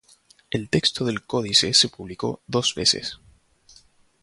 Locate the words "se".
1.75-1.87